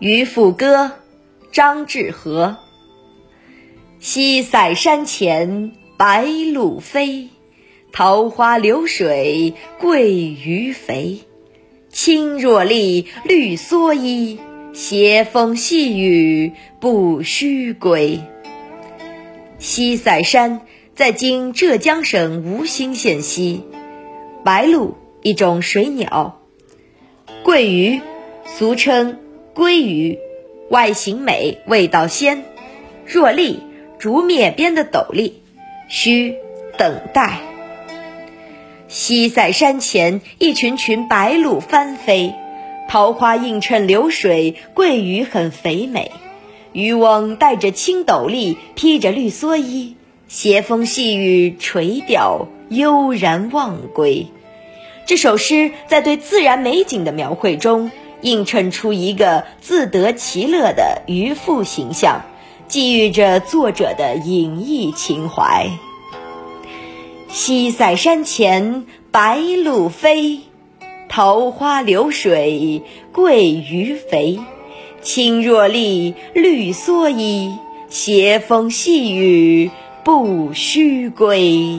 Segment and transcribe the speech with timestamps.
[0.00, 0.84] 渔父歌》
[1.50, 2.56] 张志和。
[3.98, 7.30] 西塞山前白鹭飞，
[7.90, 11.20] 桃花流水鳜鱼肥。
[11.90, 14.38] 青箬笠，绿蓑衣，
[14.72, 18.20] 斜风细雨不须归。
[19.58, 20.60] 西塞山
[20.94, 23.64] 在今浙江省吴兴县西。
[24.44, 26.40] 白鹭，一种水鸟。
[27.42, 28.00] 鳜鱼，
[28.44, 29.18] 俗称
[29.58, 30.20] 鲑鱼，
[30.70, 32.44] 外形美，味道鲜。
[33.08, 33.58] 箬笠，
[33.98, 35.42] 竹篾编的斗笠。
[35.88, 36.36] 须，
[36.76, 37.40] 等待。
[38.86, 42.34] 西塞山前，一群群白鹭翻飞，
[42.88, 46.12] 桃花映衬流水，鳜鱼很肥美。
[46.72, 49.96] 渔翁戴着青斗笠，披着绿蓑衣，
[50.28, 54.28] 斜风细雨垂钓，悠然忘归。
[55.04, 57.90] 这首诗在对自然美景的描绘中，
[58.22, 62.22] 映衬出一个自得其乐的渔父形象，
[62.66, 65.70] 寄予着作者的隐逸情怀。
[67.28, 70.40] 西塞山前白鹭飞，
[71.08, 74.40] 桃花流水鳜鱼肥。
[75.00, 77.54] 青箬笠，绿蓑衣，
[77.88, 79.70] 斜风细雨
[80.04, 81.78] 不须归。